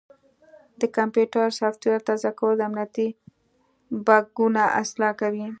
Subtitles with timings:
[0.79, 3.07] د کمپیوټر سافټویر تازه کول امنیتي
[4.07, 5.45] بګونه اصلاح کوي.